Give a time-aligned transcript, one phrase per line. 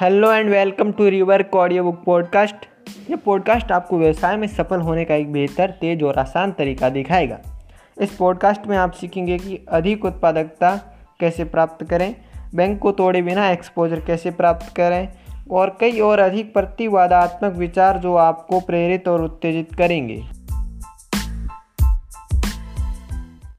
[0.00, 2.56] Hello and welcome to river audio book podcast.
[3.10, 7.38] ये podcast आपको व्यवसाय में सफल होने का एक बेहतर, तेज और आसान तरीका दिखाएगा।
[8.00, 10.76] इस पॉडकास्ट में आप सीखेंगे कि अधिक उत्पादकता
[11.20, 12.16] कैसे प्राप्त करें,
[12.54, 15.08] बैंक को तोड़े बिना एक्सपोजर कैसे प्राप्त करें,
[15.50, 20.22] और कई और अधिक प्रतिवादात्मक विचार जो आपको प्रेरित और उत्तेजित करेंगे।